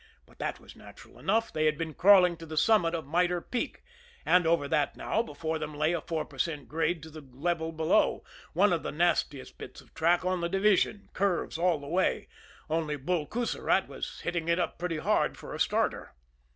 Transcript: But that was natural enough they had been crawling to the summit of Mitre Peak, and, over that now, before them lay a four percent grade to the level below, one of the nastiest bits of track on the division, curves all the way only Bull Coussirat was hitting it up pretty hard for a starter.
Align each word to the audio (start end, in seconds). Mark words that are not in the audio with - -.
But 0.25 0.39
that 0.39 0.59
was 0.59 0.75
natural 0.75 1.19
enough 1.19 1.53
they 1.53 1.65
had 1.65 1.77
been 1.77 1.93
crawling 1.93 2.35
to 2.37 2.47
the 2.47 2.57
summit 2.57 2.95
of 2.95 3.05
Mitre 3.05 3.39
Peak, 3.39 3.83
and, 4.25 4.47
over 4.47 4.67
that 4.67 4.97
now, 4.97 5.21
before 5.21 5.59
them 5.59 5.75
lay 5.77 5.93
a 5.93 6.01
four 6.01 6.25
percent 6.25 6.67
grade 6.67 7.03
to 7.03 7.11
the 7.11 7.21
level 7.21 7.71
below, 7.71 8.23
one 8.53 8.73
of 8.73 8.81
the 8.81 8.91
nastiest 8.91 9.59
bits 9.59 9.79
of 9.79 9.93
track 9.93 10.25
on 10.25 10.41
the 10.41 10.49
division, 10.49 11.09
curves 11.13 11.55
all 11.59 11.77
the 11.77 11.85
way 11.87 12.27
only 12.67 12.95
Bull 12.95 13.27
Coussirat 13.27 13.87
was 13.87 14.21
hitting 14.21 14.47
it 14.49 14.57
up 14.57 14.79
pretty 14.79 14.97
hard 14.97 15.37
for 15.37 15.53
a 15.53 15.59
starter. 15.59 16.15